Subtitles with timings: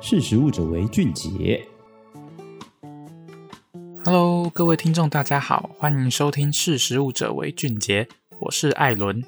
[0.00, 1.66] 识食物者为俊杰。
[4.04, 8.04] Hello，各位听众，大家好，欢迎收听《识食物者为俊杰》，
[8.38, 9.24] 我是艾伦。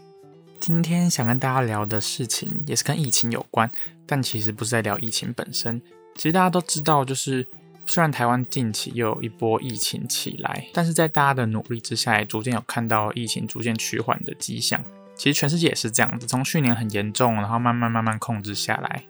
[0.60, 3.68] 今天想跟大家聊的事情也是跟疫情有关，
[4.06, 5.82] 但其实不是在聊疫情本身。
[6.14, 7.44] 其实大家都知道，就是
[7.84, 14.80] 虽然台湾近期又有一波疫情起来，但是在大家的努力之下，也逐渐有看到疫情逐渐趋缓的迹象。
[15.16, 19.02] 其实全世界也是这样子，从去年很严重，然后慢慢慢慢控制下来。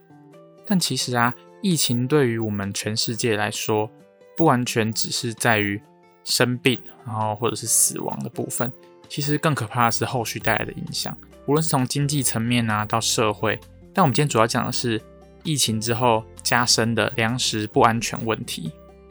[0.71, 3.91] 但其实啊，疫情对于我们全世界来说，
[4.37, 5.83] 不完全只是在于
[6.23, 8.73] 生病，然后或者是死亡的部分。
[9.09, 13.59] 其实更可怕的是后续带来的影响，无论是从经济层面啊到社会。
[13.93, 15.03] 但我们今天主要讲的是
[15.43, 18.71] 疫情之后加深的粮食不安全问题。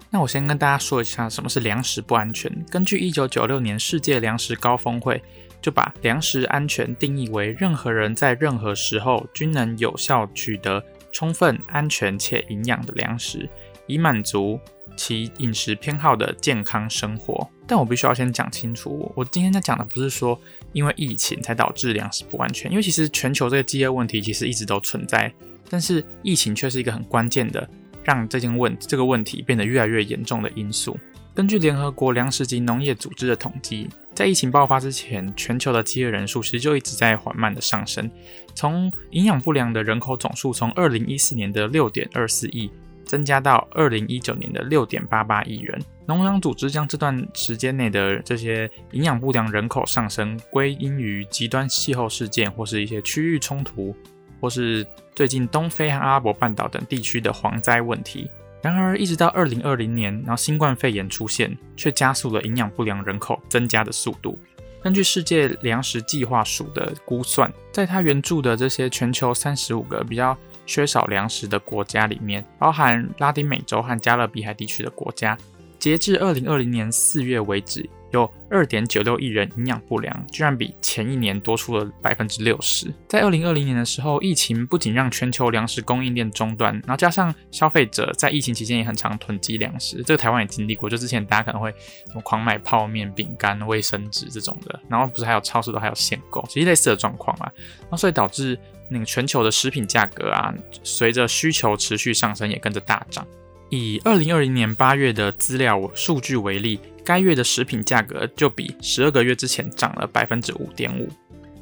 [0.09, 2.49] 那我先跟大家说一下什么是粮食不安全。
[2.71, 5.21] 根据一九九六年世界粮食高峰会。
[5.61, 10.81] 就把粮食安全定义为任何人在任何时候均能有效取得
[11.11, 13.49] 充分、安全且营养的粮食，
[13.87, 14.59] 以满足
[14.95, 17.49] 其饮食偏好的健康生活。
[17.67, 20.39] 但我必须要先讲清楚，我今天在讲的不是说
[20.73, 25.31] 因为疫情才导致粮食不安全，因为其实全球这个饥饿问题其实一直都存在，
[25.69, 27.69] 但是疫情却是一个很关键的
[28.03, 30.97] 让这件问这个问题变得越来越严重的因素。
[31.35, 33.89] 根据联合国粮食及农业组织的统计。
[34.19, 38.11] 在疫情爆发之前，全球的饥饿人数其实就一直在缓慢的上升。
[38.53, 42.69] 从营养不良的人口总数从二零一四年的六点二四亿
[43.05, 45.81] 增加到二零一九年的六点八八亿人。
[46.05, 53.95] 农粮组织将这段时间内的这些营养不良人口上升归因于极端气候事件，或是一些区域冲突，
[54.41, 58.29] 或是最近东非和阿拉伯半岛等地区的蝗灾问题。
[58.61, 64.37] 然而，一直到二零二零年，然后新冠肺炎出现，却加速了营养不良人口增加的速度。
[64.83, 75.37] 根据世界粮食计划署的估算，在它援助的这些全球三十五个比较缺少粮食的国家里面，包含拉丁美洲和加勒比海地区的国家，
[75.77, 77.89] 截至二零二零年四月为止。
[78.11, 82.93] 有二点九六亿人营养不良，居然比前一年多出了百分之六十。
[83.07, 90.89] 在二零二零年的时候，疫情不仅让全球粮食供应链中断，然后加上消费者在疫情期间也很常囤积粮食，这个台湾也经历过。
[90.89, 91.69] 就之前大家可能会
[92.07, 97.51] 什么狂买泡面、饼干、卫生纸这种的，然后不是还有超市都还有限购，其实类似的状况啊。
[97.91, 98.57] 那所以导致
[98.89, 100.53] 那个全球的食品价格啊，
[100.83, 103.25] 随着需求持续上升，也跟着大涨。
[103.69, 106.79] 以二零二零年八月的资料数据为例。
[107.05, 111.09] 该月的食品价格就比十二个月之前涨了百分之五点五。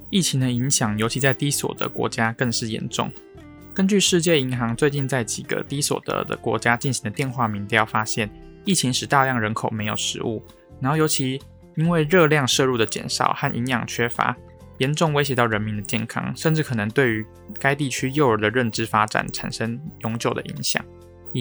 [0.10, 3.10] 疫情的影响，尤其在低所得国家更是严重。
[3.74, 8.30] 根据世界银行最近在几个低所得的国家进行的电话民调发现，
[8.66, 10.44] 疫情使大量人口没有食物，
[10.82, 11.42] 然后尤其
[11.76, 14.36] 因为热量摄入的减少和营养缺乏，
[14.80, 17.26] 严重威胁到人民的健康，甚至可能对于
[17.58, 20.84] 该地区幼儿的认知发展产生永久的影响。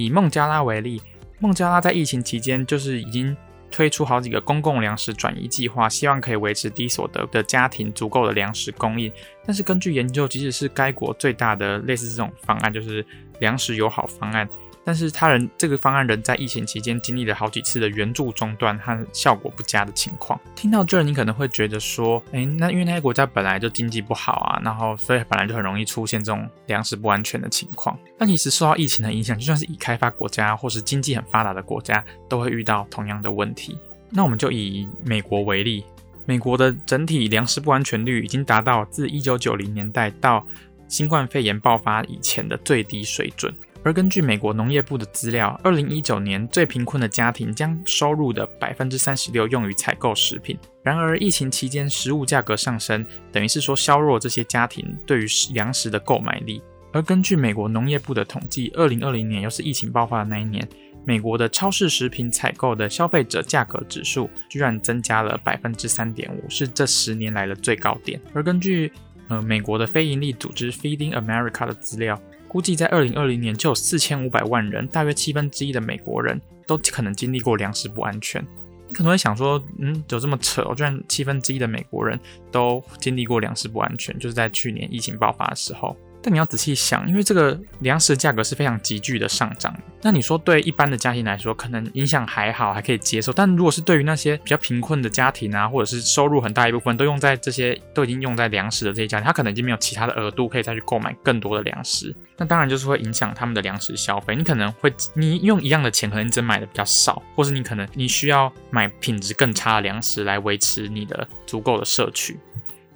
[0.05, 1.01] 以孟加拉为例，
[1.39, 3.37] 孟加拉在疫情期间就是已经。
[3.69, 9.12] 推出好几个公共粮食转移计划，希望可以维持低所得的家庭足够的粮食供应。
[9.45, 13.05] 但是根据研究，即使是该国最大的类似这种方案，就是
[13.41, 14.49] 粮食友好方案。
[14.86, 20.41] 但是他人这个方案仍在疫情期间经历了好几次的援助中断和效果不佳的情况。
[20.54, 27.98] 听到这儿，你可能会觉得说，哎，那因为那些国家本来就经济不好啊，然后所以本来就很容易出现这种粮食不安全的情况。
[28.16, 33.76] 但其实受到疫情的影响，就算是已开发国家或是经济很发达的国家，都会遇到同样的问题。
[34.08, 35.84] 那我们就以美国为例，
[36.26, 40.47] 美国的整体粮食不安全率已经达到自一九九零年代到
[40.86, 43.53] 新冠肺炎爆发以前的最低水准。
[43.86, 50.58] 而根据美国农业部的资料，二零一九年最贫困的家庭将收入的百分之三十六用于采购食品。
[50.82, 56.60] 然而，疫情期间食物价格上升，等于是说削弱这些家庭对于粮食的购买力。
[56.92, 60.68] 而根据美国农业部的统计，二零二零年又是疫情爆发的那一年，
[61.04, 68.20] 美国的超市食品采购的消费者价格指数居然增加了百分之三点五，是这十年来的最高点。
[68.34, 68.91] 而根据
[69.28, 72.20] 呃美国的非营利组织 Feeding America 的资料。
[72.56, 78.42] 估计在二零二零年，就有四千五百万人，大约七分之一的美国人都可能经历过粮食不安全。
[78.89, 80.65] 你可能会想说，嗯，有这么扯？
[80.66, 82.19] 我居然七分之一的美国人
[82.51, 85.95] 都经历过粮食不安全，就是在去年疫情爆发的时候。
[86.27, 89.73] 但你要仔细想，因为这个粮食价格是非常急剧的上涨。
[90.03, 93.33] 那你说对一般的家庭来说，可能影响还好，还可以接受。
[93.33, 102.13] 但如果是对于那些比较贫困的家庭啊，或者是收入很大一部分都用在这些都已经用在粮食的这些家庭，他可能已经没有其他的额度可以再去购买更多的粮食。
[102.37, 104.34] 那当然就是会影响他们的粮食消费。
[104.34, 112.37] 你可能会你用一样的钱，可能只买的比较少，或是你可能你需要买品质更差的粮食来维持你的足够的摄取。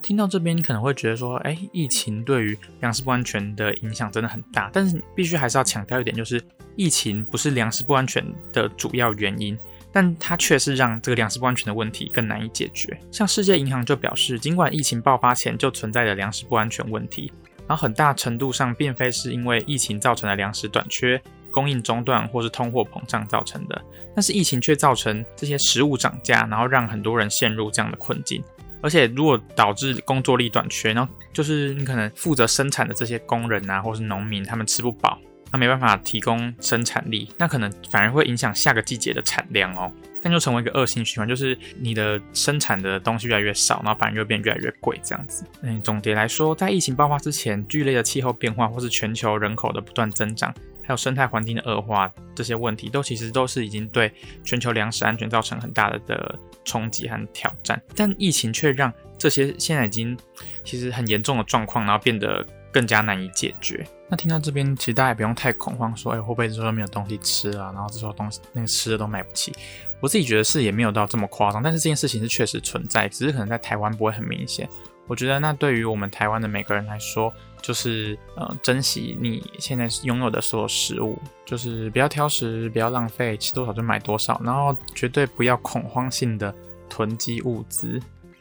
[0.03, 4.71] 听到这边，可能会觉得说，哎，疫情对于粮食不安全的影响真的很大。
[4.73, 6.43] 但是必须还是要强调一点，就是
[6.77, 9.59] 疫情不是粮食不安全的主要原因，
[9.93, 12.99] 但它却是让这个粮食不安全的问题更难以解决。
[13.11, 17.31] 像世界银行就表示，尽管疫情爆发前就存在的粮食不安全问题，
[17.69, 21.21] 然后很大程度上并非是因为疫情造成的粮食短缺、
[21.51, 23.81] 供应中断或是通货膨胀造成的，
[24.15, 28.43] 但是疫情却造成这些食物涨价，然后让很多人陷入这样的困境。
[28.83, 35.19] 而且，如果导致工作力短缺，然后就是你可能负责生产的这些工人啊，或是农民，他们吃不饱，
[35.53, 39.93] 他没办法提供生产力，那可能反而会影响下个季节的产量哦。
[40.23, 45.45] 但就成为一个恶性循环，就是你的生产的东西越来越少，然后反而又变越来越贵这样子。
[45.63, 54.13] 嗯，总结来说，在疫情爆发之前，剧烈的气候变化或是全球人口的不断增长，还有生态环境的恶化，这些问题都其实都是已经对
[54.45, 56.39] 全球粮食安全造成很大的的。
[56.65, 60.17] 冲击和挑战，但疫情却让这些现在已经
[60.65, 63.87] 其实很严重的状况，然后变得更加难以解决。
[64.09, 67.71] 那听到这边，其实大家也不用太恐慌，说，哎，会不会之后没有东西吃啊？
[67.73, 69.53] 然后之后东西那个吃的都买不起。
[70.01, 74.69] 我自己觉得是也没有到这么夸张，但是这件事情是确实存在，只是可能在台湾不会很明显。
[75.07, 86.55] 我觉得那对于我们台湾的每个人来说，就是呃，珍惜你现在拥有的所有食物，就是不要挑食，不要浪费，吃多少就买多少，然后绝对不要恐慌性的
[86.89, 88.01] 囤积物资。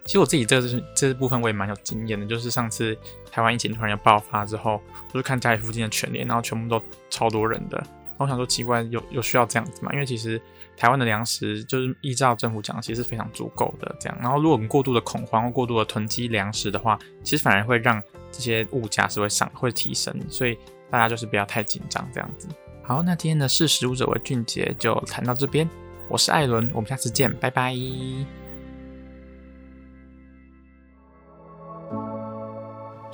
[0.10, 2.98] 其实我自己这是这部分我也蛮有经验的，就是上次
[3.30, 4.82] 台湾疫情突然要爆发之后，
[5.14, 7.80] 我就看家里附近的全联，然后全部都超多人的，
[8.18, 9.94] 我想说奇怪，有有需要这样子吗？
[9.94, 10.42] 因为其实
[10.76, 14.18] 台湾的粮食就是依照政府讲，其实是非常足够的这样。
[14.20, 18.02] 然后如果我们过度的恐慌或过度的囤积粮食的话，其实反而会让
[18.32, 20.58] 这些物价是会上会提升，所以
[20.90, 22.48] 大家就是不要太紧张这样子。
[22.82, 25.70] 好，那今天的识食物者为俊杰就谈到这边，
[26.08, 27.76] 我是艾伦，我们下次见，拜拜。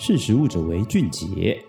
[0.08, 1.60] 识时务者为俊杰。